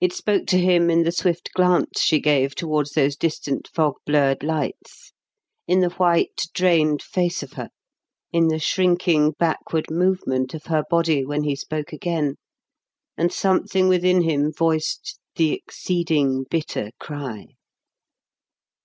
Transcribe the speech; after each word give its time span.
It 0.00 0.12
spoke 0.12 0.48
to 0.48 0.58
him 0.58 0.90
in 0.90 1.04
the 1.04 1.12
swift 1.12 1.52
glance 1.54 2.00
she 2.00 2.18
gave 2.18 2.56
toward 2.56 2.88
those 2.96 3.14
distant, 3.14 3.68
fog 3.68 3.94
blurred 4.04 4.42
lights, 4.42 5.12
in 5.68 5.78
the 5.78 5.90
white, 5.90 6.48
drained 6.52 7.00
face 7.00 7.44
of 7.44 7.52
her, 7.52 7.70
in 8.32 8.48
the 8.48 8.58
shrinking 8.58 9.34
backward 9.38 9.88
movement 9.88 10.52
of 10.52 10.64
her 10.64 10.82
body 10.90 11.24
when 11.24 11.44
he 11.44 11.54
spoke 11.54 11.92
again; 11.92 12.38
and 13.16 13.32
something 13.32 13.86
within 13.86 14.22
him 14.22 14.50
voiced 14.52 15.20
"the 15.36 15.52
exceeding 15.52 16.44
bitter 16.50 16.90
cry." 16.98 17.46